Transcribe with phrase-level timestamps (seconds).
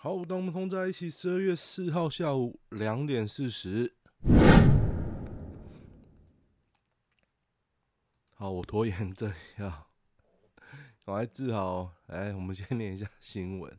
[0.00, 3.92] 好，当我们同在一起，十二月四号下午两点四十。
[8.30, 9.68] 好，我拖延症要
[11.04, 11.92] 赶快治好。
[12.06, 13.76] 哎，我们先念一下新闻。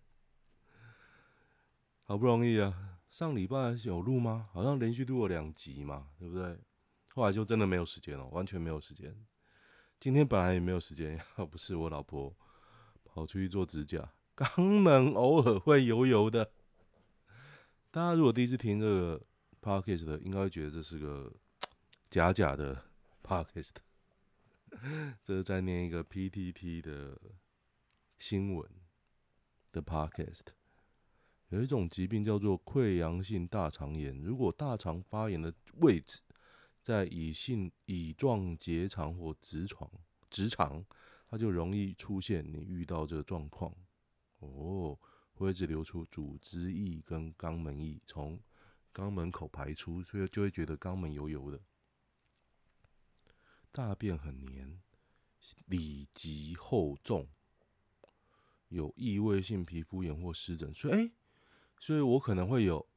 [2.03, 4.49] 好不容易啊，上礼拜有录吗？
[4.51, 6.59] 好像连续录了两集嘛，对不对？
[7.13, 9.15] 后来就真的没有时间了，完全没有时间。
[10.01, 12.35] 今天本来也没有时间，要 不是我老婆
[13.05, 16.49] 跑出去做指甲，肛门偶尔会油油的。
[17.91, 19.21] 大家如果第一次听这个
[19.61, 21.33] podcast 的，应该会觉得这是个
[22.09, 22.85] 假假的
[23.21, 23.73] podcast。
[25.21, 27.19] 这是在念一个 PTT 的
[28.17, 28.65] 新闻
[29.73, 30.45] 的 podcast。
[31.49, 36.21] 有一种疾病叫做溃疡性大肠炎，如果大肠发炎的位置，
[36.79, 39.91] 在乙性乙状结肠或直肠，
[40.29, 40.85] 直肠，
[41.29, 43.75] 它就容易出现你遇到这个状况
[44.39, 44.99] 哦，
[45.33, 48.41] 会一直流出组织液跟肛门液，从
[48.93, 51.61] 肛门口排出，所以就会觉得肛门油油的，
[53.71, 54.79] 大便很黏，
[55.65, 57.27] 里急厚重，
[58.67, 61.11] 有异味性皮肤炎或湿疹，所以哎、欸，
[61.77, 62.87] 所以我可能会有。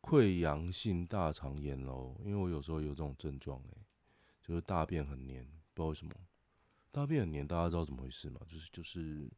[0.00, 3.84] 溃疡性大肠炎咯，因为我有时候有这种症状，哎，
[4.40, 6.12] 就是大便很黏，不知道为什么，
[6.92, 8.40] 大便很黏，大家知道怎么回事吗？
[8.46, 9.28] 就是就是，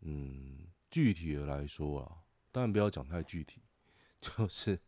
[0.00, 2.18] 嗯，具体的来说啊，
[2.50, 3.62] 当然不要讲太具体，
[4.20, 4.80] 就是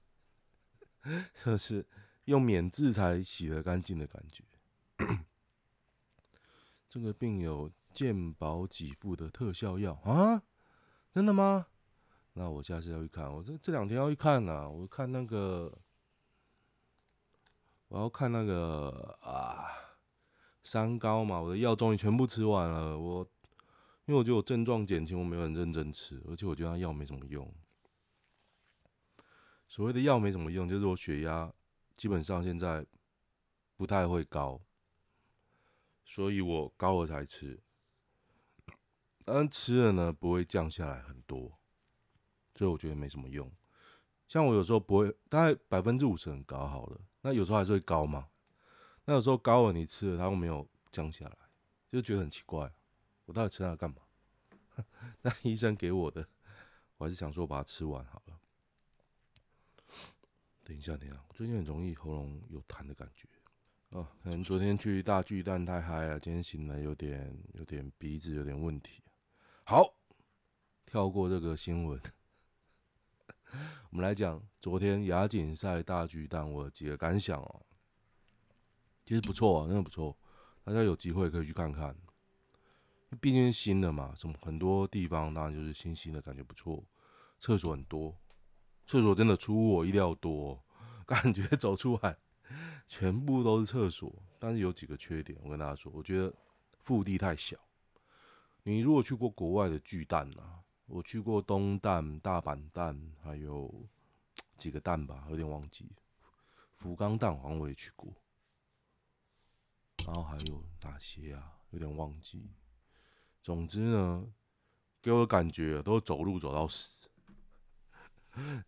[1.45, 1.87] 就是
[2.25, 4.45] 用免治才洗得干净的感觉。
[6.89, 10.43] 这个病有健保给付的特效药啊？
[11.13, 11.67] 真的吗？
[12.35, 15.79] 那我下次要去看，我这这两天要去看啊，我看那个，
[17.89, 19.67] 我要看那个啊，
[20.63, 22.99] 三高嘛，我的药终于全部吃完了。
[22.99, 23.27] 我
[24.07, 27.53] 因为我觉得我症状减轻，我没有很认真吃，而且我觉得那药没什么用。
[29.69, 31.53] 所谓的药没什么用，就是我血压
[31.95, 32.85] 基本上现在
[33.77, 34.61] 不太会高，
[36.05, 37.61] 所以我高了才吃，
[39.25, 41.59] 但吃了呢不会降下来很多。
[42.55, 43.51] 所以我觉得没什么用，
[44.29, 48.29] 像我有时候不会，大概百分之五十很高好了，那有时候还是会高嘛。
[49.07, 51.37] 那有时候高了，你吃了它又没有降下来，
[51.91, 52.71] 就觉得很奇怪。
[53.33, 53.97] 我到底吃它干嘛？
[55.23, 56.23] 那医生给我的，
[56.99, 58.39] 我还是想说把它吃完好了。
[60.63, 63.27] 等一下，等一下，最近很容易喉咙有痰的感觉。
[63.89, 69.03] 哦，可能昨天去大巨蛋太嗨了，今天醒来有点有点鼻子有点问题。
[69.65, 69.95] 好，
[70.85, 71.99] 跳过这个新闻。
[73.89, 77.63] 我们来讲昨天亚锦赛大巨蛋，我几个感想哦。
[79.07, 80.15] 其实不错啊，真的不错，
[80.65, 81.97] 大家有机会可以去看看。
[83.21, 86.83] 毕竟新的嘛，什么很多地方当然就是新新的感觉不错。
[87.39, 88.17] 厕所很多，
[88.87, 90.63] 厕所真的出乎我意料多，
[91.07, 92.17] 感觉走出来
[92.87, 94.13] 全部都是厕所。
[94.39, 96.33] 但是有几个缺点，我跟大家说，我觉得
[96.79, 97.57] 腹地太小。
[98.63, 100.61] 你如果去过国外的巨蛋啊。
[100.87, 103.73] 我去过东蛋、大阪蛋，还有
[104.59, 105.91] 几个蛋吧，有点忘记。
[106.75, 108.13] 福冈蛋黄我也去过，
[110.05, 111.57] 然后还有哪些啊？
[111.71, 112.51] 有点忘记。
[113.43, 114.33] 总之呢，
[115.01, 117.09] 给我感觉都走路走到死。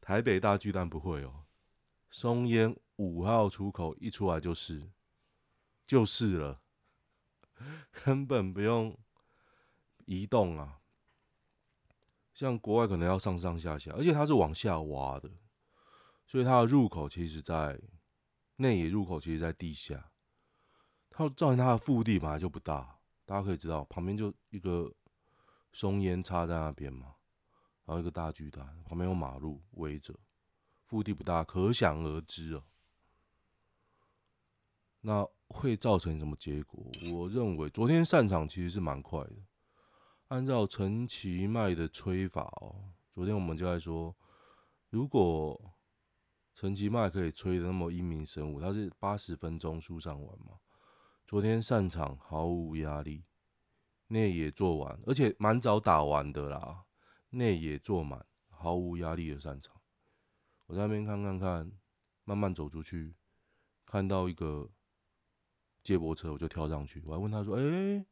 [0.01, 1.45] 台北大巨蛋不会哦，
[2.11, 4.91] 松烟五号出口一出来就是，
[5.87, 6.61] 就是了，
[8.05, 8.99] 根本不用
[10.07, 10.81] 移动啊。
[12.35, 15.31] 像国外可能要上上下下，而且它是往下挖的，
[16.27, 17.81] 所以它的入口其实，在
[18.57, 20.11] 内野入口其实，在地下。
[21.09, 24.93] 它造成它的腹地本来就不大，大家可以知道，旁边就一个
[25.73, 27.15] 松烟插在那边嘛，
[27.85, 30.15] 然后一个大巨蛋，旁边有马路围着，
[30.83, 32.65] 腹地不大，可想而知哦。
[35.01, 36.85] 那会造成什么结果？
[37.13, 39.37] 我认为昨天散场其实是蛮快的。
[40.29, 44.17] 按照陈其迈的吹法哦，昨天我们就在说，
[44.89, 45.75] 如果
[46.55, 50.59] 陈其迈可以吹的那么英明神武，他是八十分钟书上完嘛？
[51.35, 53.25] 昨天上场毫无压力，
[54.07, 56.85] 内野做完，而且蛮早打完的啦，
[57.31, 59.75] 内野做满，毫无压力的上场。
[60.67, 61.73] 我在那边看看看，
[62.23, 63.17] 慢慢走出去，
[63.85, 64.71] 看到一个
[65.83, 68.07] 接驳车，我就跳上去，我还问他说：“哎、”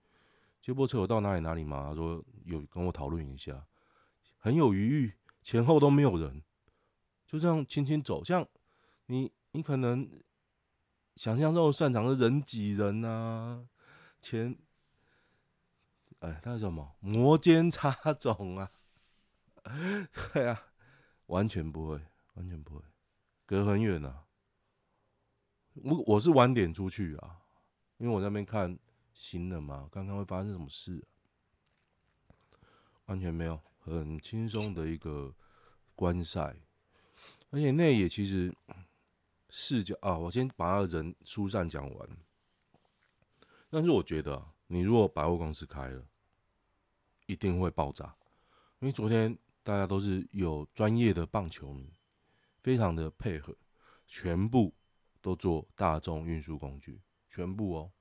[0.61, 1.91] 接驳车有到哪里哪里吗？
[1.91, 3.65] 他说有，跟我讨论一下，
[4.37, 5.13] 很有余裕，
[5.45, 6.43] 前后都没有人，
[7.25, 8.25] 就这样轻轻走。
[8.25, 8.45] 像
[9.07, 10.11] 你，你可能
[11.17, 13.67] 想象中擅长的人挤人啊，
[14.21, 14.57] 前，
[16.21, 18.71] 哎，那是什么摩肩擦踵啊？
[20.33, 20.63] 对啊，
[21.27, 22.01] 完全不会，
[22.35, 22.83] 完全不会，
[23.47, 24.25] 隔很远啊。
[25.75, 27.43] 我我是晚点出去啊，
[27.99, 28.79] 因为我在那边看
[29.13, 31.07] 新的嘛，看看会发生什么事啊。
[33.07, 35.35] 完全没有，很轻松的一个
[35.95, 36.57] 观赛，
[37.51, 38.55] 而且内野其实
[39.55, 42.09] 视角啊，我先把他人疏散讲完。
[43.69, 46.07] 但是我觉得，你如果百货公司开了，
[47.27, 48.17] 一定会爆炸，
[48.79, 51.93] 因为昨天大家都是有专业的棒球迷，
[52.57, 53.55] 非常的配合，
[54.07, 54.75] 全部
[55.21, 57.93] 都坐大众运输工具，全部哦，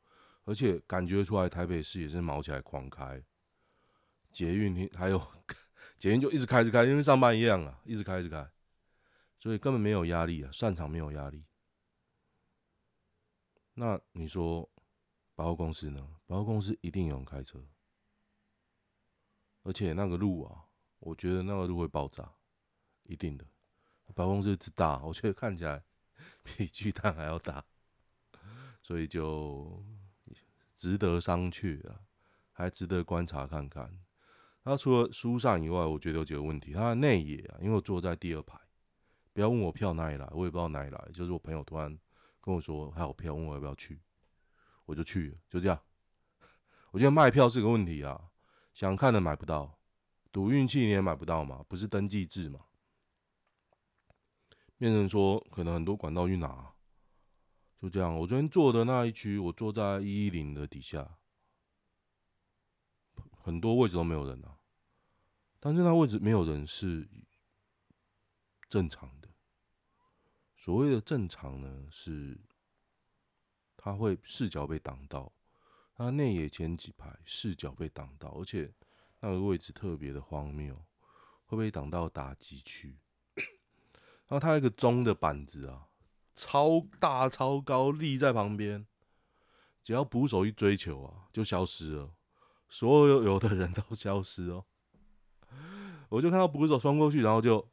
[0.45, 3.21] 而且感觉出来台北市也是卯起来狂开。
[4.31, 5.21] 捷运还有
[5.99, 8.49] 捷运就一直开，着开，因为上班一样啊，一直开，一直开，
[9.41, 11.43] 所以根本没有压力啊，散场没有压力。
[13.73, 14.69] 那你说
[15.33, 16.07] 百货公司呢？
[16.27, 17.65] 百货公司一定有人开车，
[19.63, 20.65] 而且那个路啊，
[20.99, 22.31] 我觉得那个路会爆炸，
[23.03, 23.43] 一定的。
[24.13, 25.83] 百货公司之大，我觉得看起来
[26.43, 27.65] 比巨蛋还要大，
[28.83, 29.83] 所以就
[30.75, 32.01] 值得商榷啊，
[32.51, 33.99] 还值得观察看看。
[34.63, 36.73] 他除了疏散以外，我觉得有几个问题。
[36.73, 38.59] 他的内野啊，因为我坐在第二排，
[39.33, 41.09] 不要问我票哪里来，我也不知道哪里来。
[41.13, 41.97] 就是我朋友突然
[42.39, 44.01] 跟我说还有票，问我要不要去，
[44.85, 45.81] 我就去了，就这样。
[46.91, 48.29] 我觉得卖票是个问题啊，
[48.73, 49.79] 想看的买不到，
[50.31, 52.65] 赌运气你也买不到嘛，不是登记制嘛，
[54.77, 56.73] 变成说可能很多管道去拿，
[57.81, 58.13] 就这样。
[58.17, 61.17] 我昨天坐的那一区，我坐在一一零的底下。
[63.43, 64.59] 很多位置都没有人啊，
[65.59, 67.09] 但是那位置没有人是
[68.69, 69.09] 正常。
[70.63, 72.39] 所谓的正常呢，是
[73.75, 75.33] 他会视角被挡到，
[75.95, 78.71] 他内野前几排视角被挡到，而且
[79.21, 80.85] 那个位置特别的荒谬，
[81.45, 82.95] 会被挡到打击区。
[83.35, 85.87] 然后他一个中的板子啊，
[86.35, 88.85] 超大超高立在旁边，
[89.81, 92.13] 只要捕手一追求啊，就消失了。
[92.69, 94.65] 所有有的人都消失哦，
[96.09, 97.67] 我就看到捕手冲过去，然后就，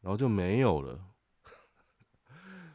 [0.00, 1.09] 然后就没有了，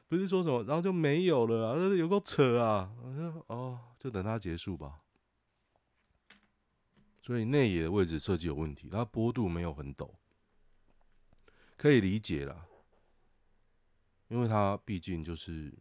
[0.08, 2.92] 不是说什么，然后就没有了啊，有够扯啊！
[3.02, 5.02] 我说哦，就等它结束吧。
[7.22, 10.10] 所以内野的位置设计有问题，它坡度没有很陡，
[11.78, 12.66] 可以理解啦，
[14.28, 15.74] 因为它毕竟就是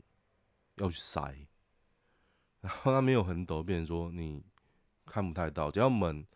[0.76, 1.46] 要去塞，
[2.60, 4.42] 然后它没有很陡，变成说你。
[5.06, 6.26] 看不太到，只要门，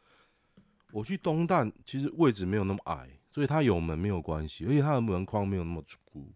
[0.92, 6.30] 我去东蛋，其实位置没有那么矮，所以它有门没有关系，而且它的门框没有那么粗，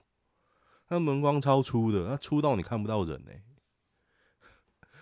[0.93, 3.33] 那门框超粗的，那粗到你看不到人呢、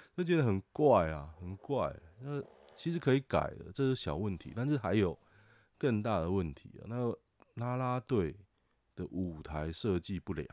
[0.16, 1.92] 就觉得很怪啊，很怪。
[2.20, 2.40] 那
[2.76, 5.18] 其实可以改的，这是小问题，但是还有
[5.76, 6.86] 更大的问题啊。
[6.86, 7.18] 那个
[7.54, 8.36] 啦啦队
[8.94, 10.46] 的舞台设计不良，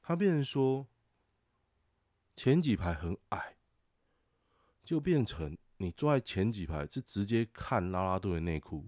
[0.00, 0.86] 他变成说
[2.34, 3.56] 前几排很矮。
[4.82, 8.86] 就变成你坐在前几排是直接看啦啦队的内裤，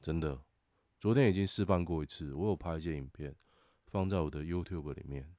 [0.00, 0.42] 真的。
[1.00, 3.34] 昨天已经示范过一次，我有拍一些影片
[3.90, 5.34] 放在我的 YouTube 里面，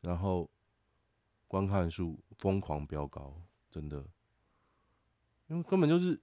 [0.00, 0.50] 然后
[1.46, 4.06] 观看数疯狂飙高，真的，
[5.48, 6.20] 因为根本就是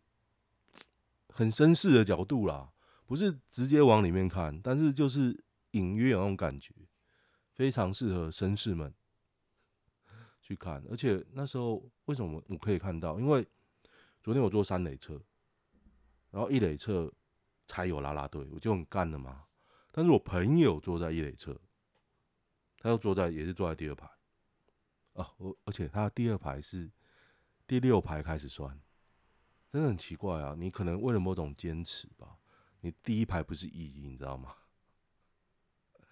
[1.29, 2.71] 很绅士的角度啦，
[3.05, 6.73] 不是直接往里面看，但是就是隐约有那种感觉，
[7.53, 8.93] 非常适合绅士们。
[10.45, 13.19] 去看，而且那时候为什么我可以看到？
[13.19, 13.43] 因为
[14.21, 15.19] 昨天我坐三垒车，
[16.29, 17.11] 然后一垒车
[17.65, 19.45] 才有啦啦队，我就很干了嘛。
[19.95, 21.57] 但是我朋友坐在一垒侧，
[22.79, 24.05] 他又坐在也是坐在第二排
[25.13, 26.91] 啊，我而且他第二排是
[27.65, 28.77] 第六排开始算，
[29.71, 30.53] 真的很奇怪啊！
[30.57, 32.37] 你可能为了某种坚持吧，
[32.81, 34.53] 你第一排不是一，你知道吗？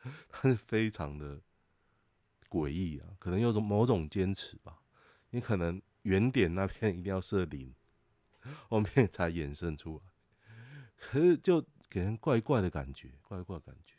[0.29, 1.41] 他是非常的。
[2.49, 4.83] 诡异啊，可能有种某种坚持吧。
[5.31, 7.73] 你可能原点那边一定要设零，
[8.69, 10.03] 后面才衍生出来。
[10.95, 13.93] 可是就给人怪怪的感觉，怪怪的感觉。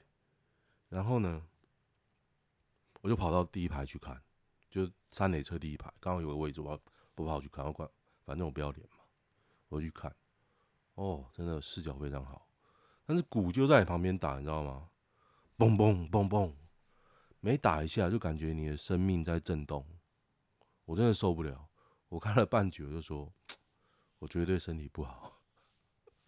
[0.88, 1.46] 然后呢，
[3.02, 4.20] 我就跑到第一排去看，
[4.68, 6.76] 就三垒车第一排，刚好有个位置，我
[7.14, 7.88] 不跑去看，我管，
[8.24, 8.96] 反正我不要脸嘛，
[9.68, 10.12] 我去看。
[10.94, 12.48] 哦，真的视角非常好，
[13.06, 14.88] 但是鼓就在你旁边打，你知道吗？
[15.56, 16.52] 嘣嘣嘣嘣。
[17.38, 19.86] 每打一下就感觉你的生命在震动，
[20.84, 21.68] 我真的受不了。
[22.08, 23.32] 我看了半局，我就说，
[24.18, 25.40] 我觉得对身体不好，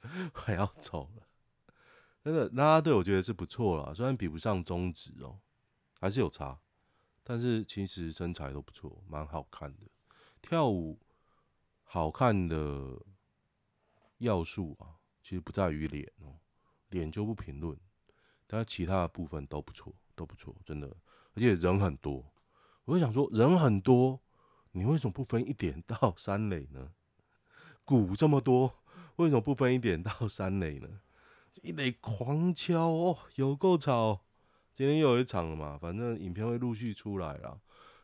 [0.46, 1.25] 我要走了。
[2.26, 5.38] 真的，啦啦队我觉得是不错啦，虽然比不上中职哦，
[6.00, 6.58] 还是有差，
[7.22, 9.86] 但是其实身材都不错，蛮好看的。
[10.42, 10.98] 跳舞
[11.84, 13.00] 好看的
[14.18, 16.40] 要素啊，其实不在于脸哦，
[16.88, 17.78] 脸就不评论，
[18.48, 20.88] 但是其他的部分都不错，都不错，真的，
[21.34, 22.26] 而且人很多。
[22.86, 24.20] 我就想说，人很多，
[24.72, 26.90] 你为什么不分一点到三垒呢？
[27.86, 28.82] 鼓这么多，
[29.14, 30.88] 为什么不分一点到三垒呢？
[31.62, 34.24] 一垒狂敲哦，有够吵。
[34.72, 37.60] 今天又有一场了嘛，反正影片会陆续出来啦。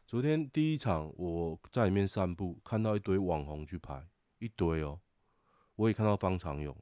[0.06, 5.00] 昨天第一场我在里面散步，看到一堆网红去拍，一堆哦。
[5.76, 6.76] 我也看到方长勇，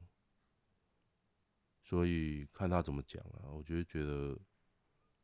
[1.83, 4.37] 所以看他怎么讲啊，我就觉得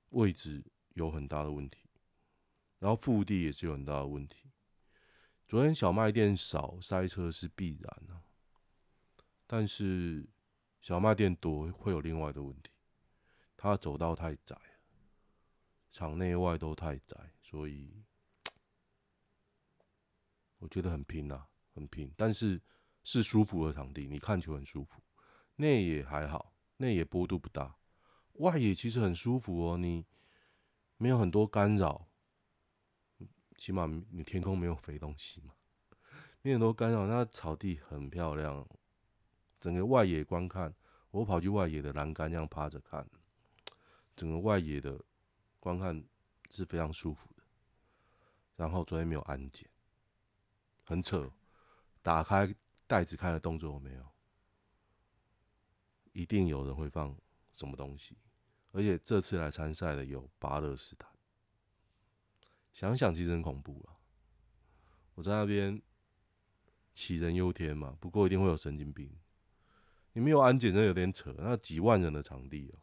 [0.09, 0.63] 位置
[0.93, 1.79] 有很大的问题。
[2.79, 4.51] 然后腹地也是有很大的问题。
[5.47, 8.21] 昨天小卖店少，塞车是必然啊。
[9.45, 10.27] 但是
[10.81, 12.71] 小卖店多会有另外的问题，
[13.57, 14.55] 它走道太窄，
[15.91, 18.03] 场内外都太窄，所以
[20.59, 22.13] 我觉得很拼啊，很拼。
[22.15, 22.61] 但是
[23.03, 25.01] 是舒服的场地，你看球很舒服。
[25.55, 27.75] 内野还好，内野波度不大，
[28.33, 30.05] 外野其实很舒服哦，你
[30.97, 32.07] 没有很多干扰。
[33.57, 35.55] 起码你天空没有飞东西嘛，
[36.43, 38.67] 没有多干扰，那草地很漂亮，
[39.59, 40.73] 整个外野观看，
[41.11, 43.07] 我跑去外野的栏杆这样趴着看，
[44.15, 45.03] 整个外野的
[45.59, 46.03] 观看
[46.49, 47.43] 是非常舒服的。
[48.55, 49.69] 然后昨天没有安检，
[50.83, 51.31] 很扯，
[52.01, 52.53] 打开
[52.87, 54.11] 袋子看的动作我没有，
[56.13, 57.15] 一定有人会放
[57.51, 58.17] 什么东西，
[58.71, 61.11] 而且这次来参赛的有巴勒斯坦。
[62.71, 63.97] 想想其实很恐怖啊！
[65.15, 65.81] 我在那边
[66.93, 69.11] 杞人忧天嘛，不过一定会有神经病。
[70.17, 71.31] 你没有安检，真的有点扯。
[71.37, 72.73] 那几万人的场地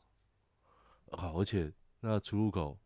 [1.06, 2.78] 哦，好，而且那出入口，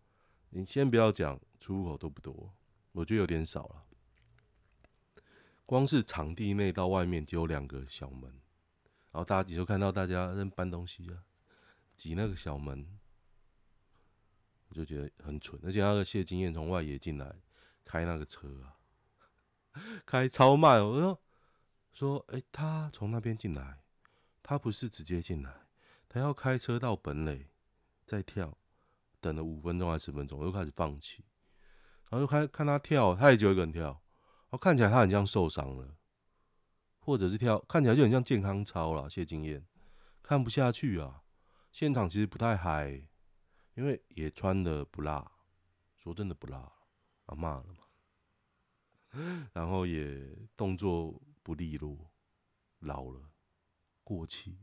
[0.49, 2.55] 你先不要讲出入口多不多，
[2.93, 3.85] 我觉得有点少了。
[5.67, 8.23] 光是场地内到外面就有两个小门，
[9.11, 11.21] 然后大家你就看到大家在搬东西啊，
[11.95, 12.99] 挤那个小门。
[14.71, 17.37] 我就觉得很蠢，而且那个谢金燕从外野进来
[17.85, 18.81] 开那个车啊，
[20.07, 20.83] 开超慢。
[20.83, 21.21] 我说
[21.93, 23.83] 说，哎、他从那边进来，
[24.49, 25.52] 他不是直接进来，
[26.09, 27.50] 他要开车到本垒
[28.07, 28.57] 再跳，
[29.21, 31.23] 等了五分钟还是十分钟，我又开始放弃。
[32.09, 35.99] 然后就开看他跳，他也就一个人跳，然后看起来他很像受伤了，
[36.99, 39.07] 或者是跳看起来就很像健康操了。
[39.11, 39.67] 谢金燕
[40.23, 41.25] 看不下去啊，
[41.71, 43.07] 现场其实不太嗨。
[43.75, 45.31] 因为也穿的不辣，
[45.95, 46.73] 说真的不辣，
[47.26, 47.85] 阿骂了嘛。
[49.52, 52.11] 然后也动作不利落，
[52.78, 53.21] 老了，
[54.17, 54.57] 过气，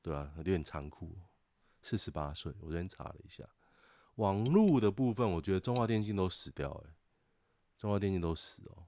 [0.00, 1.18] 对啊，有点残酷。
[1.82, 3.46] 四十八岁，我昨天查了一下，
[4.14, 6.94] 网路的部分，我觉得中华电信都死掉，哎，
[7.76, 8.86] 中华电信都死哦。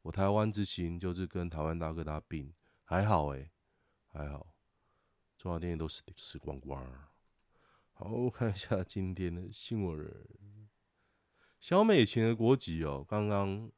[0.00, 3.50] 我台湾之星就是跟台湾大哥大并，还好哎，
[4.06, 4.54] 还好，
[5.36, 6.82] 中华电信都死死光光。
[7.92, 10.10] 好，我看一下今天的新闻。
[11.60, 13.70] 小美琴的国籍哦，刚刚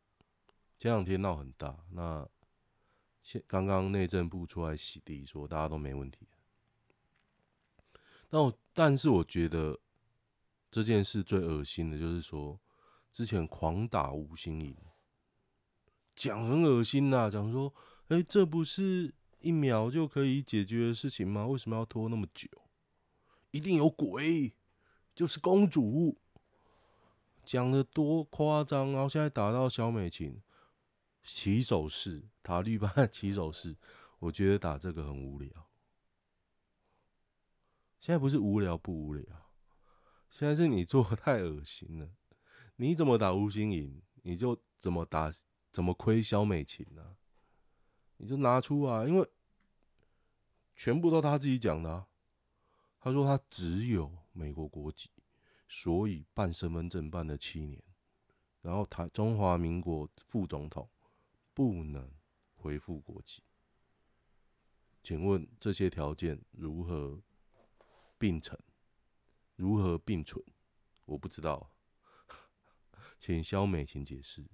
[0.78, 1.84] 前两天闹很大。
[1.90, 2.28] 那
[3.30, 6.26] 现刚刚内政部出来洗地，说大家都没问题。
[8.28, 9.78] 但我但是我觉得
[10.68, 12.58] 这件事最恶心的就是说，
[13.12, 14.76] 之前狂打吴欣盈，
[16.16, 17.72] 讲很恶心呐，讲说，
[18.08, 21.46] 哎，这不是一秒就可以解决的事情吗？
[21.46, 22.48] 为什么要拖那么久？
[23.52, 24.52] 一定有鬼，
[25.14, 26.18] 就是公主，
[27.44, 30.42] 讲得多夸张，然后现在打到萧美琴
[31.22, 33.76] 起手式， 塔利班起手式，
[34.20, 35.50] 我觉得打这个很无聊。
[37.98, 39.24] 现在不是无聊不无聊，
[40.30, 42.10] 现在是你做的太恶心了。
[42.76, 45.30] 你怎么打吴心盈，你就怎么打，
[45.70, 47.16] 怎么亏萧美琴、啊？
[48.16, 49.30] 你就拿出啊，因为
[50.74, 52.08] 全部都他自己讲的、啊。
[52.98, 55.10] 他说他只有美国国籍，
[55.68, 57.82] 所以办身份证办了七年，
[58.62, 60.88] 然后台中华民国副总统
[61.60, 62.10] 不能
[62.54, 63.42] 恢复国籍。
[65.02, 67.20] 请问这些条件如何
[68.16, 68.58] 并存？
[69.56, 70.42] 如何并存？
[71.04, 71.70] 我不知道，
[73.20, 74.48] 请肖美琴解释。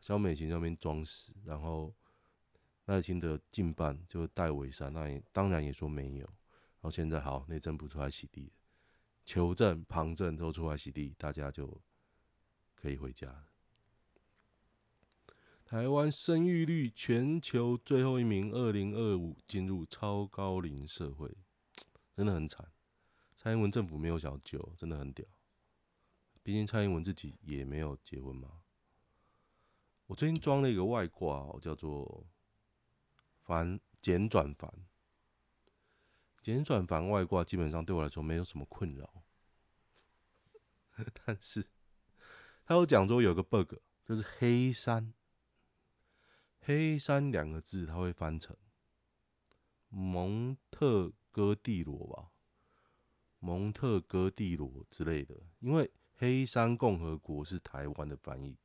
[0.00, 1.94] 肖美琴那边装死，然后
[2.86, 6.26] 赖清德进办就戴伟山，那当然也说没有。
[6.26, 8.52] 然后现在好，内政部出来洗地，
[9.24, 11.80] 求证、旁证都出来洗地，大家就
[12.74, 13.46] 可以回家。
[15.68, 21.36] 台湾生育率全球最后一名，二零二五进入超高龄社会，
[22.14, 22.70] 真的很惨。
[23.36, 25.26] 蔡英文政府没有想要救，真的很屌。
[26.44, 28.60] 毕竟蔡英文自己也没有结婚嘛。
[30.06, 32.24] 我最近装了一个外挂，叫做
[33.42, 34.72] “繁简转繁”。
[36.40, 39.24] 简转繁外挂基本上对我来说没有什么困扰，
[41.26, 41.66] 但是
[42.64, 45.12] 他有讲说有个 bug，就是黑山，
[46.66, 48.56] 黑山两个字它会翻成
[49.88, 52.32] 蒙特哥蒂罗吧，
[53.38, 58.58] 蒙特哥蒂罗之类的，因为黑山共和国是台湾的翻译，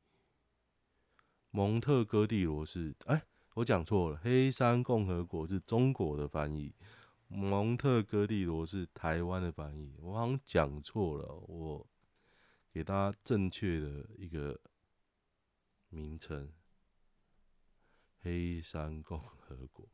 [1.52, 3.22] 蒙特哥蒂罗是哎。
[3.54, 6.74] 我讲错了，黑山共和国是中国的翻译，
[7.28, 9.94] 蒙特哥蒂罗是台湾的翻译。
[10.00, 11.86] 我好像讲错了，我
[12.72, 14.58] 给大家正确的一个
[15.90, 16.50] 名称：
[18.22, 19.88] 黑山共和国，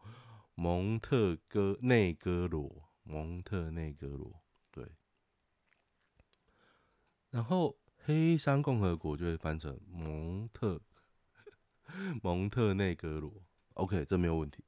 [0.54, 4.42] 蒙特哥内哥罗，蒙特内哥罗。
[4.70, 4.92] 对，
[7.30, 10.80] 然后黑山共和国就会翻成蒙特。
[12.22, 13.42] 蒙特内哥罗
[13.72, 14.62] ，OK，这没有问题。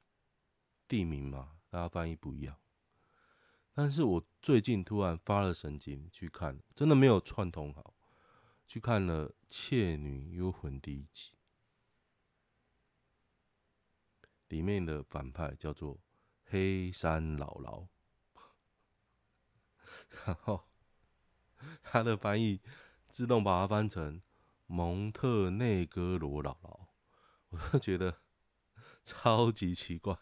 [0.87, 2.57] 地名嘛，大家翻译不一样。
[3.73, 7.93] 但是我最近突然发了神经去看，真的没有串通好，
[8.67, 11.33] 去看了《倩女幽魂》第一集，
[14.51, 15.97] 里面的反派叫做
[16.43, 17.87] 黑山姥姥，
[20.25, 20.67] 然后
[21.81, 22.59] 他的翻译
[23.09, 24.21] 自动把它翻成
[24.65, 26.87] 蒙特内哥罗姥姥。
[27.51, 28.21] 我就觉得
[29.05, 30.17] 超级奇怪，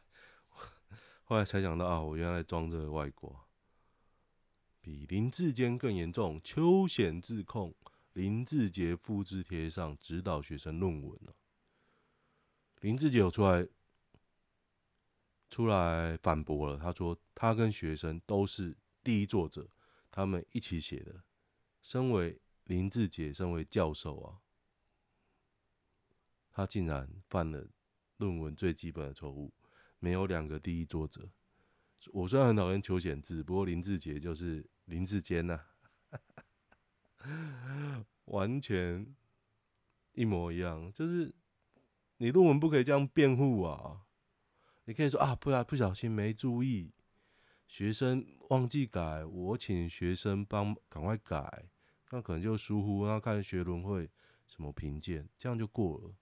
[1.26, 3.48] 后来才想到啊，我原来装这个外挂，
[4.80, 6.40] 比林志坚更严重。
[6.44, 7.76] 邱显自控
[8.14, 11.36] 林志杰复制贴上指导学生论文了。
[12.82, 13.68] 林志杰有出来
[15.50, 19.70] 出来反驳了，他说他跟学生都是第一作者，
[20.12, 21.24] 他们一起写的。
[21.82, 24.40] 身为林志杰，身为教授啊。
[26.52, 27.68] 他竟然犯了
[28.18, 29.54] 论文最基本的错误，
[30.00, 31.30] 没有两个第一作者。
[32.12, 35.66] 我虽然很讨厌邱显智，不过林志杰就是林志坚呐，
[38.26, 39.16] 完全
[40.14, 40.92] 一模一样。
[40.94, 41.34] 就是
[42.18, 44.06] 你论文不可以这样辩护啊！
[44.90, 46.92] 你可以说啊，不然不小心没注意，
[47.68, 51.66] 学生忘记改，我请学生帮赶快改，
[52.10, 54.10] 那可能就疏忽，然后看学伦会
[54.48, 56.16] 什么评鉴，这样就过了。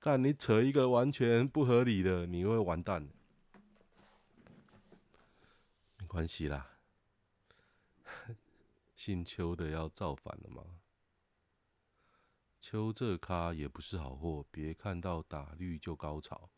[0.00, 3.06] 看你扯一个完全不合理的，你会完蛋。
[5.98, 6.70] 没关系啦，
[8.96, 10.64] 姓邱的要造反了吗？
[12.62, 16.48] 邱这咖也不是好货，别看到打绿就高潮。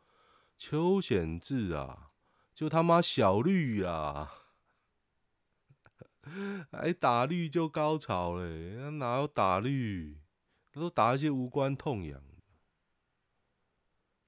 [0.65, 2.07] 邱显志啊，
[2.55, 4.33] 就他妈小绿啊，
[6.71, 8.77] 还 打绿就高潮嘞？
[8.77, 10.21] 那哪有打绿？
[10.71, 12.23] 他都打一些无关痛痒。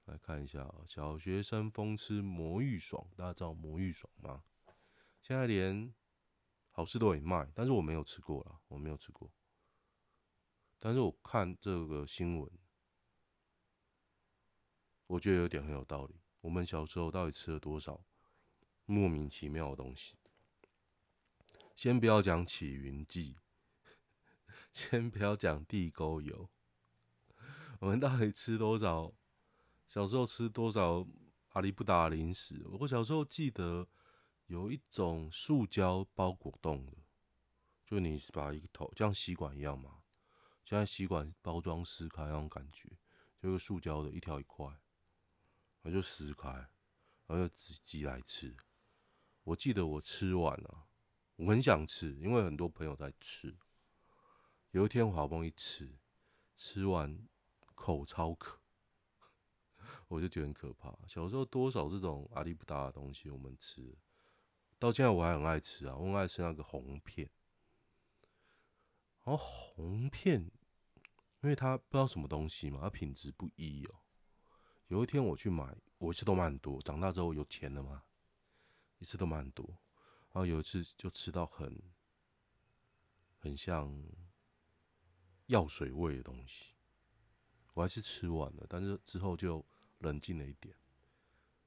[0.07, 4.43] 来看一下小学生疯吃魔芋爽，大家知道魔芋爽吗？
[5.23, 5.95] 现在连
[6.73, 9.31] 好市多也卖，但是我没有吃过啦，我没有吃过。
[10.81, 12.51] 但是我看这个新闻，
[15.07, 16.17] 我觉得有点很有道理。
[16.45, 18.05] 我们小时候到底吃了多少
[18.85, 20.15] 莫名其妙的东西？
[21.75, 23.39] 先不要讲起云记，
[24.71, 26.51] 先不要讲地沟油，
[27.81, 29.15] 我们到底吃多少？
[29.89, 31.07] 小时候吃多少
[31.53, 32.63] 阿里不达零食？
[32.79, 33.89] 我小时候记得
[34.47, 36.93] 有一种塑胶包果冻的，
[37.87, 40.03] 就你把一个头像吸管一样嘛，
[40.63, 42.91] 现在吸管包装撕开那种感觉，
[43.41, 44.67] 就个塑胶的一条一块，
[45.85, 46.49] 我就撕开，
[47.27, 48.57] 然后就挤挤来吃。
[49.43, 50.87] 我记得我吃完了，
[51.37, 53.55] 我很想吃，因为很多朋友在吃。
[54.71, 55.99] 有一天我好不容易吃，
[56.57, 57.29] 吃完
[57.75, 58.59] 口超渴。
[60.09, 60.97] 我就觉得很可怕。
[61.07, 63.95] 小时候多少这种阿里不达的东西我们吃，
[64.79, 65.95] 到现在我还很爱吃啊！
[65.95, 67.29] 我很爱吃那个红片，
[69.23, 70.51] 然后红片，
[71.43, 74.01] 因为它不知道什么东西嘛，它品质不一哦。
[74.95, 76.81] 有一天我去买，我一次都买很多。
[76.83, 78.05] 长大之后有钱了嘛，
[79.01, 79.67] 一次都买很多。
[80.33, 81.83] 然后有一次就吃到很
[83.41, 83.93] 很像
[85.47, 86.75] 药水味的东西，
[87.73, 89.65] 我还是吃完了，但是之后就。
[90.01, 90.77] 冷静了一点，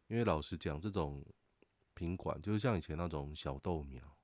[0.08, 1.26] 因为老实讲，这种
[1.96, 4.16] 品管就是像以前那种小豆苗，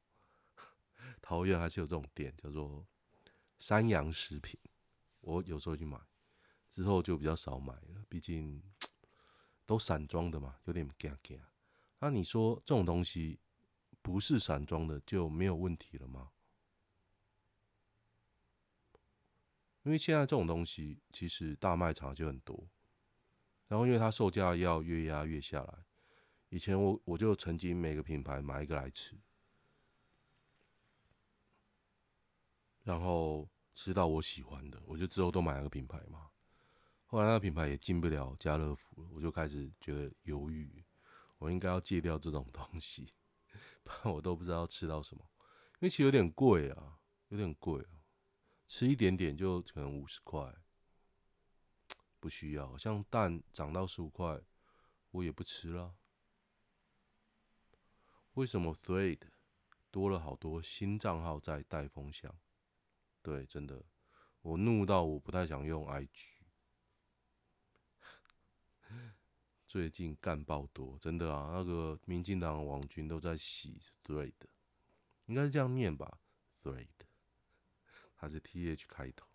[1.19, 2.85] 桃园还是有这种店，叫做
[3.57, 4.59] 山羊食品。
[5.21, 5.99] 我有时候去买，
[6.69, 8.61] 之后就比较少买了，毕竟
[9.65, 11.39] 都散装的嘛，有点尴尬。
[11.99, 13.39] 那你说这种东西
[14.01, 16.31] 不是散装的就没有问题了吗？
[19.83, 22.67] 因为现在这种东西其实大卖场就很多。
[23.67, 25.85] 然后，因为它售价要越压越下来，
[26.49, 29.17] 以前我我就曾经每个品牌买一个来吃，
[32.83, 36.29] 然后吃到我喜欢的，我就之后都买那个品牌嘛。
[37.13, 40.83] 后来那个品牌也进不了家乐福，我就开始觉得犹豫，
[41.37, 43.13] 我应该要戒掉这种东西，
[43.85, 45.23] 不然我都不知道吃到什么。
[45.73, 46.97] 因为其实有点贵啊，
[47.27, 48.01] 有点贵啊，
[48.65, 50.55] 吃一点点就可能五十块，
[52.19, 52.75] 不需要。
[52.79, 54.41] 像蛋涨到十五块，
[55.11, 55.93] 我也不吃了。
[58.33, 59.19] 为什么 Thread
[59.91, 62.35] 多了好多新账号在带风向？
[63.21, 63.85] 对，真的，
[64.41, 66.41] 我怒到我不太想用 IG。
[69.73, 74.31] 最近干爆多，真的啊，那个民进党网军都在洗 Thread，
[75.25, 76.19] 应该是这样念吧
[76.61, 76.85] ？Thread，
[78.15, 79.25] 它是 TH 开头？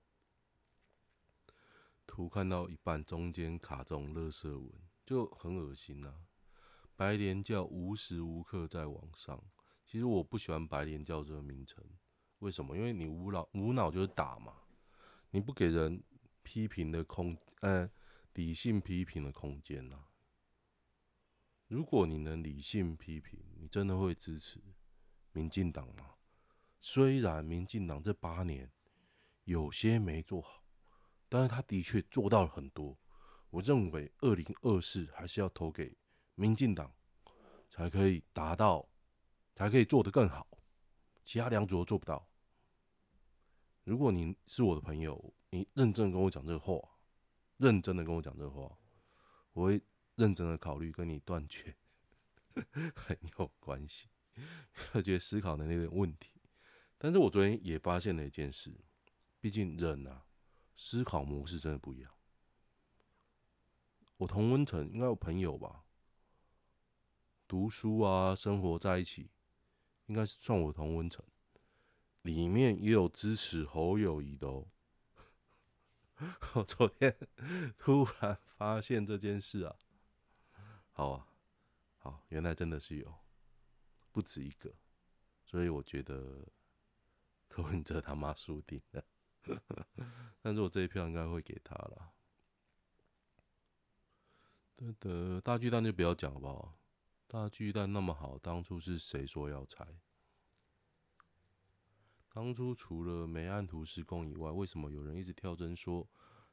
[2.07, 4.71] 图看到一半，中间卡这种垃圾文，
[5.05, 6.23] 就很恶心呐、啊。
[6.95, 9.43] 白莲教无时无刻在网上，
[9.85, 11.85] 其实我不喜欢白莲教这个名称，
[12.39, 12.77] 为什么？
[12.77, 14.55] 因为你无脑无脑就是打嘛，
[15.33, 16.01] 你不给人
[16.45, 17.91] 批评的空，呃，
[18.35, 20.08] 理性批评的空间呐、啊。
[21.69, 24.61] 如果你能理性批评，你真的会支持
[25.33, 26.15] 民进党吗？
[26.81, 28.73] 虽然民进党这八年
[29.45, 30.65] 有些没做好，
[31.29, 32.99] 但是他的确做到了很多。
[33.51, 35.97] 我认为二零二四还是要投给。
[36.35, 36.95] 民进党
[37.69, 38.89] 才可以达到，
[39.57, 40.47] 才可以做得更好，
[41.25, 42.31] 其他两组都做不到。
[43.83, 46.79] 如果你是我的朋友，你认真跟我讲这个话，
[47.57, 48.79] 认真的跟我讲这个话，
[49.53, 49.83] 我会
[50.19, 51.77] 认真的考虑跟你断绝
[52.95, 54.09] 很有关系，
[54.93, 56.33] 而且思考能力的问题。
[56.99, 58.75] 但是我昨天也发现了一件事，
[59.41, 60.27] 毕竟人啊，
[60.75, 62.13] 思考模式真的不一样。
[64.17, 65.85] 我同温层应该有朋友吧。
[67.47, 69.31] 读书啊，生活在一起，
[70.07, 71.25] 应该是算我同温层。
[72.23, 74.67] 里面也有支持侯友宜的哦。
[76.57, 77.17] 我昨天
[77.79, 79.77] 突然发现这件事啊，
[80.99, 81.29] 好啊，
[81.99, 83.15] 好，原来真的是有，
[84.11, 84.75] 不止一个，
[85.45, 86.49] 所以我觉得
[87.47, 89.05] 柯文哲他妈输定了。
[90.43, 92.13] 但是我这一票应该会给他了。
[94.75, 96.75] 得得，大巨蛋就不要讲了吧。
[97.29, 100.01] 大巨蛋那么好，当初是谁说要拆？
[102.29, 106.09] 当初除了美岸图施工以外，为什么有人一直跳针说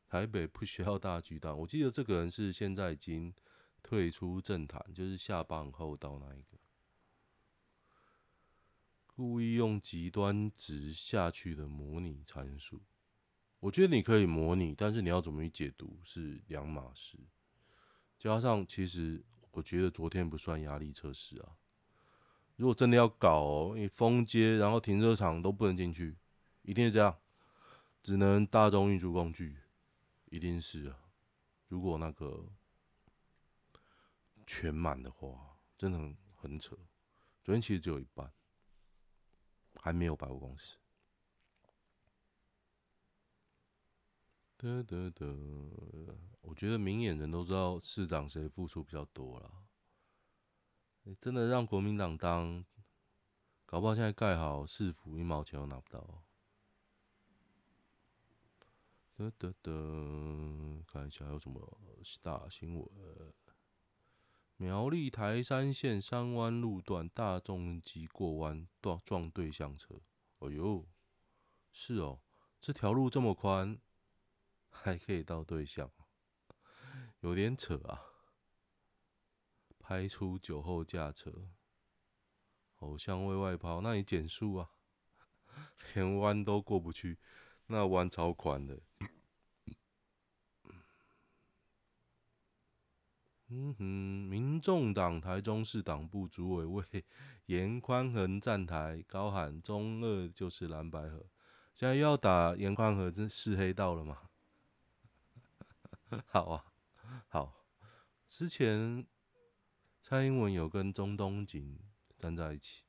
[0.07, 1.57] 台北不需要大巨蛋？
[1.57, 3.33] 我记得这个人是现在已经
[3.85, 6.57] 退出政坛，就是下班后到那一个，
[9.05, 12.81] 故意用极端值下去的模拟参数。
[13.59, 17.19] 我觉得你可以模拟，但是你要怎么去解读是两码事。
[18.17, 19.23] 加上其实。
[19.55, 21.55] 我觉得昨天不算压力测试啊！
[22.57, 26.17] 如果真的要搞哦，你封街，然后停车场都不能进去，
[26.63, 27.17] 一定是这样，
[28.03, 29.55] 只能大众运输工具，
[30.25, 30.99] 一定是啊！
[31.69, 32.45] 如果那个
[34.45, 36.77] 全满的话，真的很很扯。
[37.43, 38.33] 昨天其实只有一半，
[39.75, 40.77] 还没有百货公司。
[44.57, 49.51] 得得得，我觉得明眼人都知道市长谁付出比较多了。
[51.19, 52.65] 真的让国民党当，
[53.65, 56.23] 搞不好现在盖好市府一毛钱都拿不到。
[59.15, 61.79] 得得得，看一下有什么
[62.21, 62.89] 大新闻。
[64.57, 70.01] 苗栗台三线三湾路段大众机过弯撞撞对向车。
[70.39, 70.87] 哎呦，
[71.73, 72.21] 是哦，
[72.61, 73.77] 这条路这么宽。
[74.77, 75.89] 还可以到对向，
[77.21, 78.01] 有点扯啊！
[79.79, 81.49] 拍出酒后驾车，
[82.79, 84.71] 偶像为外抛，那你减速啊？
[85.95, 87.17] 连弯都过不去，
[87.67, 88.81] 那弯超宽的。
[93.47, 96.83] 嗯哼，民众党台中市党部主委为
[97.45, 101.27] 严宽恒站台，高喊中二就是蓝白合，
[101.73, 104.29] 现在又要打严宽恒这是黑道了吗？
[106.25, 106.65] 好啊，
[107.27, 107.65] 好。
[108.25, 109.05] 之前
[110.01, 111.79] 蔡英文有跟钟东锦
[112.17, 112.81] 站在一起，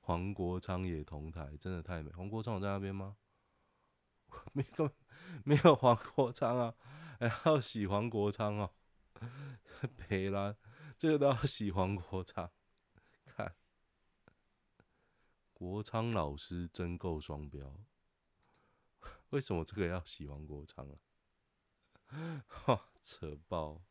[0.00, 2.12] 黄国昌也同台，真的太美。
[2.12, 3.16] 黄国昌有在那边吗？
[4.52, 4.92] 没个
[5.44, 6.74] 没有黄国昌啊，
[7.18, 8.72] 还要洗黄国昌哦，
[9.96, 10.56] 赔了，
[10.96, 12.50] 这个都要洗黄国昌，
[13.24, 13.54] 看
[15.52, 17.74] 国昌老师真够双标，
[19.30, 22.44] 为什么这个要洗黄国昌啊？
[22.48, 23.82] 哈，扯爆！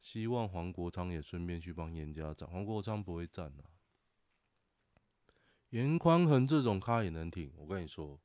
[0.00, 3.64] 希望黄国昌也顺便去帮严家长，黄国昌不会站啊。
[5.72, 8.20] 严宽恒这种咖也能挺，我跟你说，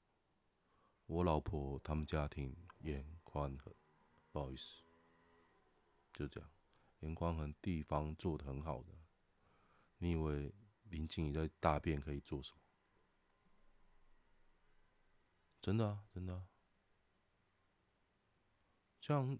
[1.06, 3.74] 我老婆他们家庭严宽恒，
[4.34, 4.84] 不好意思，
[6.12, 6.50] 就这样。
[7.00, 8.90] 严宽恒地方做的很好的，
[10.00, 10.54] 你以为
[10.90, 12.60] 林静怡在大便可以做什么？
[15.62, 16.50] 真的啊，真的啊。
[19.00, 19.40] 像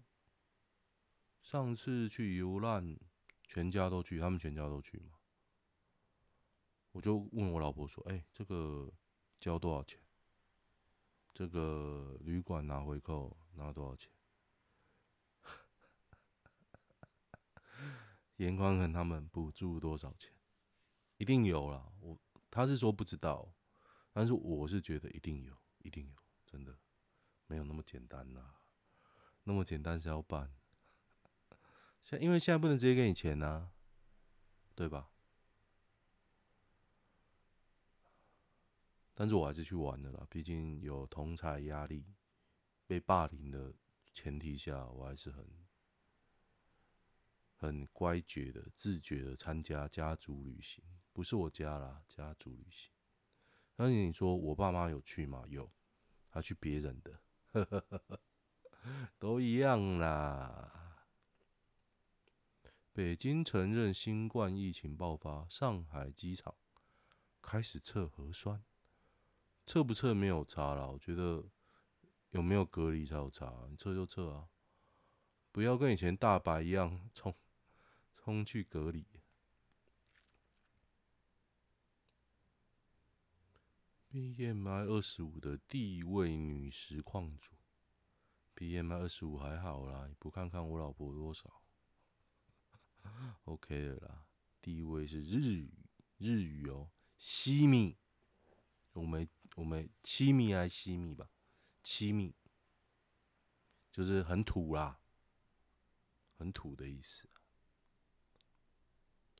[1.42, 2.98] 上次去游览，
[3.46, 5.17] 全家都去，他们全家都去嘛。
[6.92, 8.92] 我就问我老婆说：“哎、这个
[9.38, 10.00] 交多少钱？
[11.32, 14.10] 这个旅馆拿回扣拿多少钱？”
[18.36, 20.32] 严宽恒他们补助多少钱？
[21.18, 21.92] 一定有啦。
[22.00, 22.18] 我
[22.50, 23.54] 他是说不知道，
[24.12, 26.14] 但是我是觉得一定有，一定有，
[26.46, 26.78] 真的
[27.46, 28.54] 没有那么简单呐。
[29.44, 30.54] 那么简单是要办，
[32.02, 33.70] 现因为现在不能直接给你钱呐、
[34.74, 35.10] 对吧？
[39.20, 42.04] 但是我还是去玩的啦，毕竟有同侪压力，
[42.86, 43.74] 被霸凌的
[44.12, 45.44] 前提下，我还是很
[47.56, 52.92] 很乖觉的、自觉的参加家族旅行，不是我家啦，家族旅行。
[53.74, 55.42] 那你说我爸妈有去吗？
[55.48, 55.68] 有，
[56.30, 57.20] 他去别人的。
[59.18, 61.04] 都一样啦。
[62.92, 66.54] 北京承认新冠疫情爆发，上海机场
[67.42, 68.62] 开始测核酸，
[69.68, 70.86] 测不测没有差啦。
[70.86, 71.44] 我觉得
[72.30, 74.48] 有没有隔离才有差，你测就测啊，
[75.52, 77.34] 不要跟以前大白一样冲
[78.16, 79.04] 冲去隔离。
[84.10, 87.54] BMI 二十五的第一位女实况主。
[88.56, 91.60] BMI 二十五还好啦，不看看我老婆多少？
[93.44, 94.24] OK 的啦。
[94.62, 95.70] 第一位是日语，
[96.16, 97.98] 日语哦，西米，
[98.94, 99.28] 我们
[99.58, 101.28] 我们七米还是七米吧？
[101.82, 102.32] 七米，
[103.90, 105.00] 就是很土啦，
[106.36, 107.28] 很土的意思。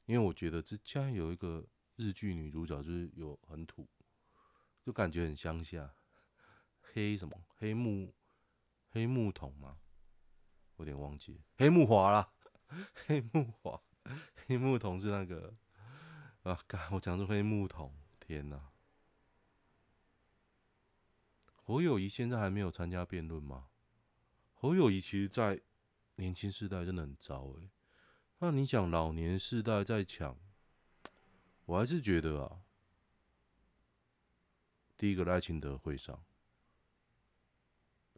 [0.06, 3.88] 因为我觉得之前有一个日剧女主角，就是有很土，
[4.82, 5.94] 就感觉很乡下，
[6.80, 8.12] 黑什么黑木。
[8.90, 9.78] 黑木桶吗？
[10.78, 11.44] 有点忘记。
[11.58, 12.32] 黑木华啦，
[13.06, 13.80] 黑木华，
[14.46, 15.54] 黑木桶是那个
[16.42, 16.58] 啊！
[16.90, 18.72] 我讲出黑木桶，天哪！
[21.68, 23.66] 侯友宜现在还没有参加辩论吗？
[24.54, 25.60] 侯友宜其实，在
[26.14, 27.68] 年轻世代真的很糟诶、
[28.38, 30.34] 那你讲老年世代在抢，
[31.66, 32.62] 我还是觉得啊，
[34.96, 36.24] 第一个赖清德会上。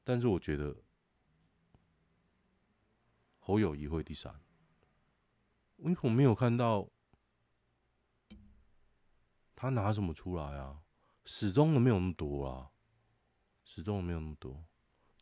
[0.04, 0.84] 但是我觉得
[3.40, 4.40] 侯友宜会第三，
[5.78, 6.88] 因为我没有看到
[9.56, 10.84] 他拿什么出来啊，
[11.24, 12.70] 始终都没有那么多啊，
[13.72, 14.66] 始终没有那么多，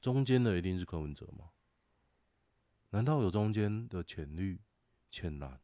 [0.00, 1.50] 中间的一定是柯文哲吗？
[2.88, 4.58] 难道有中间的浅绿、
[5.10, 5.60] 浅蓝，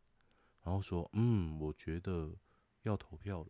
[0.62, 2.36] 然后说嗯，我觉得
[2.82, 3.48] 要投票了，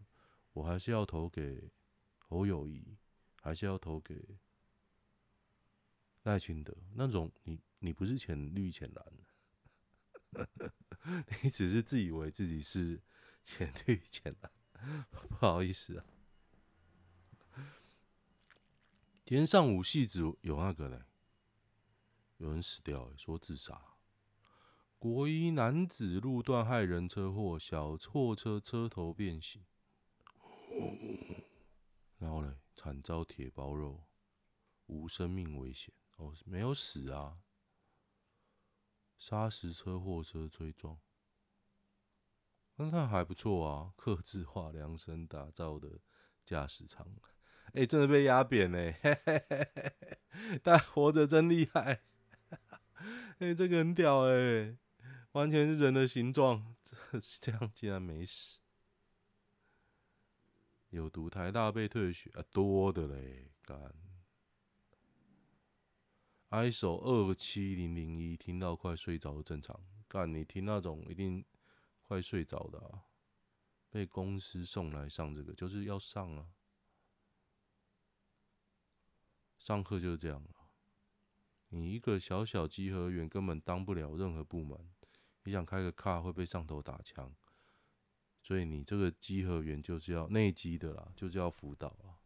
[0.53, 1.73] 我还是要投给
[2.18, 2.97] 侯友谊，
[3.42, 4.38] 还是要投给？
[6.23, 9.05] 赖清德那种，你你不是浅绿浅蓝，
[11.42, 13.03] 你只是自以为自己是
[13.42, 14.53] 浅绿浅蓝，
[15.11, 16.07] 不好意思啊。
[19.26, 21.02] 今天上午戏子有那个嘞，
[22.37, 23.96] 有人死掉，说自杀。
[24.98, 29.64] 国一男子路段害人车祸，小货车车头变形，
[32.18, 34.04] 然后嘞惨遭铁包肉，
[34.88, 35.94] 无生命危险。
[36.16, 37.38] 哦，没有死啊！
[39.16, 41.00] 砂石车货车追撞，
[42.76, 46.02] 那他还不错啊，客制化量身打造的
[46.44, 47.08] 驾驶舱，
[47.72, 50.03] 哎、真的被压扁哎、欸！
[50.62, 52.03] 但活着真厉害，
[53.38, 54.77] 哎、欸，这个很屌哎、
[55.33, 56.96] 完全是人的形状，这
[57.40, 58.61] 这样竟然没死。
[60.90, 63.92] 有毒台大被退学啊，多的嘞，干。
[66.50, 69.81] ISO 二七零零一，听到快睡着正常。
[70.07, 71.44] 干，你听那种一定
[72.03, 73.03] 快睡着的啊！
[73.90, 76.46] 被公司送来上这个，就是要上啊。
[79.64, 80.68] 上课就是这样啊。
[81.68, 84.92] 你一个小小稽核员根本当不了任何部门，
[85.44, 87.35] 你想开个卡会被上头打枪，
[88.42, 92.20] 所以你这个稽核员就是要内稽的啦，就是要辅导啊，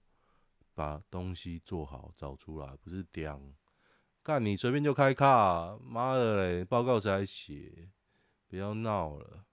[0.74, 3.40] 把东西做好找出来，不是刁。
[4.24, 6.64] 干，你随便就开卡，妈的嘞！
[6.64, 7.92] 报告谁写？
[8.48, 9.46] 不要闹了。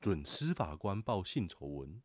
[0.00, 2.02] 准司法官报性丑闻，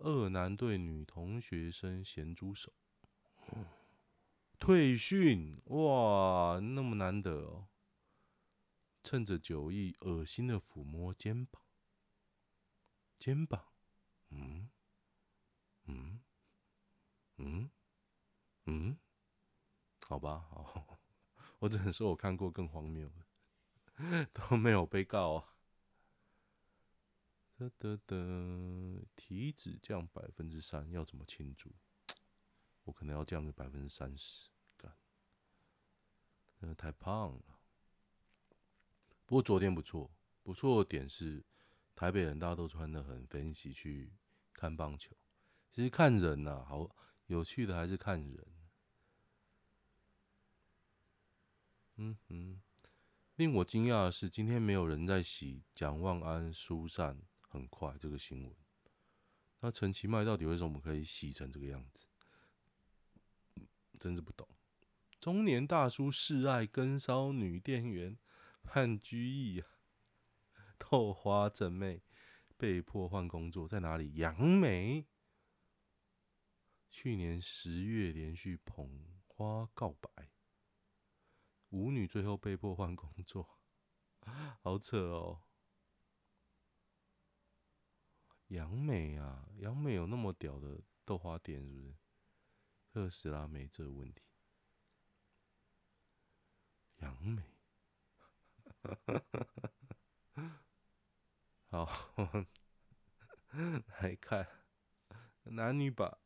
[0.00, 2.72] 二男对女同学生咸猪手。
[4.58, 7.68] 退训哇，那么难得哦！
[9.02, 11.62] 趁着酒意，恶心的抚摸肩膀，
[13.18, 13.72] 肩膀，
[14.28, 14.68] 嗯，
[15.84, 16.20] 嗯，
[17.38, 17.70] 嗯，
[18.66, 18.98] 嗯，
[20.06, 20.98] 好吧，好，
[21.60, 25.54] 我只能说我看过更荒谬的， 都没有被告啊。
[27.60, 31.70] 得得得，体脂降百分之三，要怎么庆祝？
[32.84, 34.96] 我可能要降个百分之三十，干，
[36.58, 37.60] 真的太胖了。
[39.26, 40.10] 不过昨天不错，
[40.42, 41.44] 不错的点是，
[41.94, 44.14] 台北人大家都穿得很 fancy 去
[44.54, 45.14] 看棒球。
[45.70, 46.96] 其实看人呐、啊，好
[47.26, 48.46] 有趣的还是看人。
[51.96, 52.62] 嗯嗯，
[53.36, 57.20] 令我惊讶的是，今天没有人在洗蒋万安疏散
[57.50, 58.56] 很快这个新闻。
[59.60, 62.08] 那陈其迈到底为什么可以洗成这个样子？
[63.98, 64.48] 真是不懂。
[65.20, 68.16] 中年大叔示爱跟骚女店员。
[68.62, 69.66] 判拘役啊！
[70.78, 72.02] 豆花正妹
[72.58, 74.14] 被迫换工作，在哪里？
[74.16, 75.06] 杨梅。
[76.90, 80.30] 去年十月连续捧花告白，
[81.70, 83.60] 舞女最后被迫换工作，
[84.60, 85.40] 好扯哦！
[88.50, 91.94] 杨梅啊，杨梅有那么屌的豆花店是不是？
[92.92, 94.22] 特斯拉没这个问题。
[96.96, 97.42] 杨梅。
[101.68, 101.88] 好，
[104.02, 104.44] 来看
[105.44, 106.18] 男女版。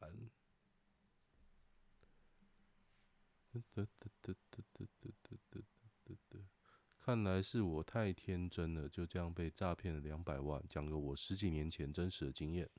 [7.05, 10.65] 看来是我太天真了，就这样被诈骗了两百万。
[10.67, 12.71] 讲个我十几年前真实的经验，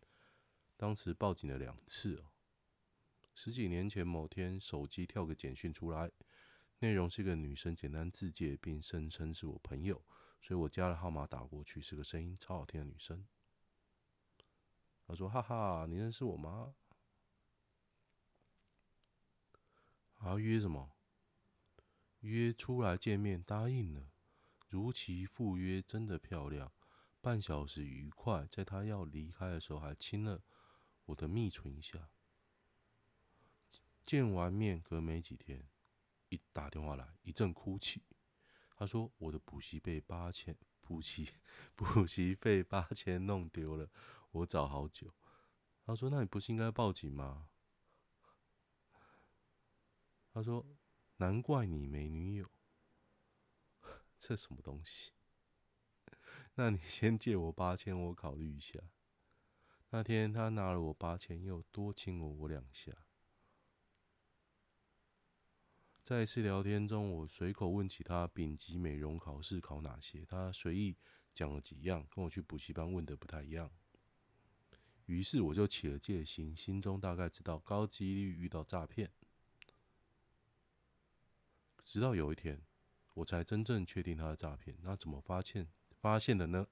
[0.75, 2.31] 当时报警了两次哦。
[3.35, 6.11] 十几年前某天，手机跳个简讯出来。
[6.79, 10.03] 内容是一个女生简单自介，并声称是我朋友，
[10.41, 13.27] 所以我加了号码打过去，是个声音超好听的女生。
[15.05, 16.73] 她说：“哈哈，你认识我吗？”
[20.17, 20.93] 啊约什么？
[22.21, 24.09] 约出来见面，答应了，
[24.75, 26.69] 如期赴约，真的漂亮，
[27.21, 30.43] 半小时愉快，在他要离开的时候，还亲了
[31.05, 32.09] 我的蜜唇一下。
[34.05, 35.69] 见完面，隔没几天。
[36.27, 38.03] 一打电话来，一阵哭泣。
[38.75, 41.29] 他说：“我的补习费八千，补习
[41.73, 43.89] 补习费八千弄丢了，
[44.31, 45.15] 我找好久。”
[45.87, 47.47] 他说：“那你不是应该报警吗？”
[50.33, 50.65] 他说
[51.15, 52.51] ：“难怪你没女友，
[54.19, 55.11] 这什么东西？
[56.55, 58.79] 那你先借我八千，我考虑一下。”
[59.91, 62.91] 那天他拿了我八千，又多亲了我两下。
[66.01, 70.97] 在一次聊天中，我随口问起他丙级美容考试考哪些，他随意
[71.33, 73.71] 讲了几样，跟我去补习班问的不太一样。
[75.05, 79.11] 于是我就起了戒心，心中大概知道高几率遇到诈骗。
[81.83, 82.61] 直到有一天，
[83.15, 84.77] 我才真正确定他的诈骗。
[84.83, 85.67] 那怎么发现
[85.99, 86.67] 发现的呢？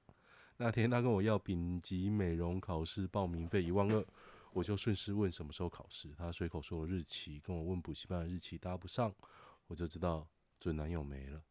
[0.58, 4.06] 那天他跟我要丙级美容考试报名费一万二。
[4.52, 9.12] 我就顺势问什么时候考试，他随口说了日期，跟我问补习班的日期搭不上，
[9.66, 10.28] 我就知道
[10.60, 11.42] 准男友没了。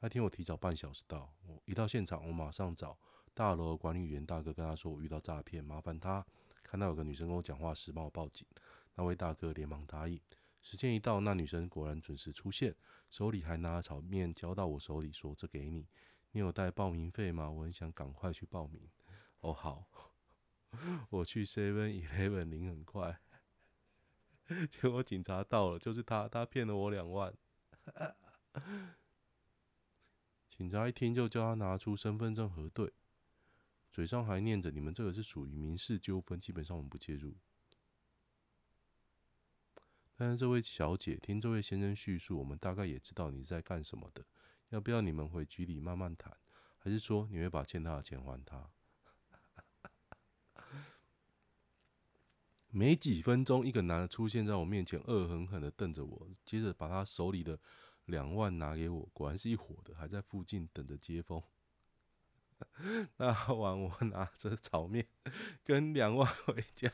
[0.00, 2.98] 那天我提早半小时到，我一到现场，我马上找
[3.32, 6.22] 大楼管理员大哥跟他说我遇到诈骗，麻烦他
[6.62, 8.46] 看到有个女生跟我讲话时帮我报警。
[8.94, 10.20] 那位大哥连忙答应。
[10.68, 12.74] 时间一到，那女生果然准时出现，
[13.08, 15.86] 手里还拿着炒面交到我手里，说这给你，
[16.32, 17.48] 你有带报名费吗？
[17.48, 18.90] 我很想赶快去报名。
[19.42, 19.86] 哦，好。
[21.08, 23.20] 我去 Seven Eleven 领很快，
[24.68, 27.32] 结果警察到了，就是他，他骗了我两万。
[30.50, 32.92] 警察一听就叫他拿出身份证核对，
[33.92, 37.36] 嘴上还念着：“你们这个是属于民事纠纷，基本上我们不介入。”
[40.16, 44.24] 但是这位小姐听这位先生叙述，我们大概也知道你是在干什么的。
[44.70, 46.36] 要不要你们回局里慢慢谈？
[46.78, 48.70] 还是说你会把欠他的钱还他？
[52.70, 57.58] 没几分钟，一个男的出现在我面前，恶狠狠地瞪着我，接着把他手里的
[58.06, 61.42] 两万拿给我，果然是一伙的，还在附近等着接风。
[63.18, 65.06] 那晚我拿着炒面
[65.62, 66.90] 跟两万回家，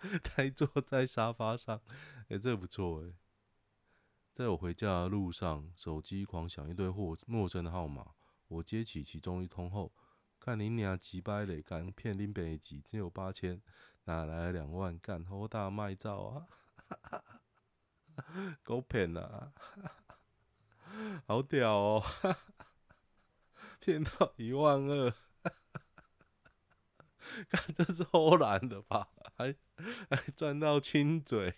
[0.36, 1.80] 呆坐在沙发上，
[2.28, 3.12] 哎，这不错哎，
[4.34, 8.14] 在我回家的路上，手机狂响一堆陌陌生的号码。
[8.48, 9.92] 我接起其中一通后，
[10.40, 13.62] 看你娘几百嘞，敢骗林北几只有八千，
[14.04, 14.98] 哪来两万？
[14.98, 16.48] 干好大卖照啊！
[18.62, 19.52] 够骗啊！
[21.26, 22.02] 好屌哦！
[23.78, 25.14] 骗到一万二，
[27.48, 29.08] 看这是偷懒的吧？
[29.36, 29.54] 还
[30.10, 31.54] 还赚到亲嘴，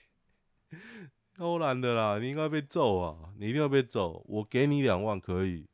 [1.35, 2.19] 偷懒的啦！
[2.19, 3.33] 你应该被揍啊！
[3.39, 4.23] 你一定要被揍！
[4.27, 5.69] 我给你两万可以。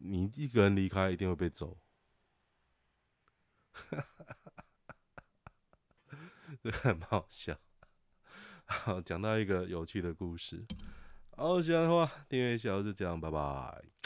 [0.00, 1.76] 你一个人离开，一定会被揍。
[6.62, 7.58] 这个很好笑。
[8.64, 10.64] 好，讲到一个有趣的故事。
[11.36, 13.97] 好，喜欢的话订阅一下，就这样，拜拜。